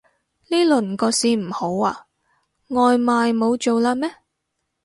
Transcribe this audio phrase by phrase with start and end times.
[0.47, 2.07] 呢輪個市唔好啊？
[2.69, 4.11] 外賣冇做喇咩